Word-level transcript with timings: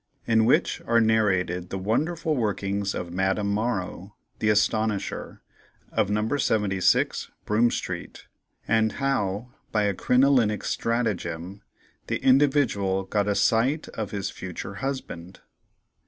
In 0.25 0.45
which 0.45 0.81
are 0.87 0.99
narrated 0.99 1.69
the 1.69 1.77
Wonderful 1.77 2.35
Workings 2.35 2.95
of 2.95 3.13
Madame 3.13 3.51
Morrow, 3.53 4.15
the 4.39 4.49
"Astonisher," 4.49 5.43
of 5.91 6.09
No. 6.09 6.37
76. 6.37 7.29
Broome 7.45 7.69
Street; 7.69 8.25
and 8.67 8.93
how, 8.93 9.53
by 9.71 9.83
a 9.83 9.93
Crinolinic 9.93 10.63
Stratagem, 10.63 11.61
the 12.07 12.17
"Individual" 12.17 13.03
got 13.03 13.27
a 13.27 13.35
Sight 13.35 13.89
of 13.89 14.09
his 14.09 14.31
"Future 14.31 14.73
Husband." 14.81 15.39